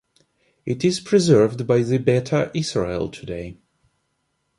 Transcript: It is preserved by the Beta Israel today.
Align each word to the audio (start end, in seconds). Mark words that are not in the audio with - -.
It 0.65 0.83
is 0.83 0.99
preserved 0.99 1.67
by 1.67 1.83
the 1.83 1.99
Beta 1.99 2.49
Israel 2.55 3.07
today. 3.07 3.59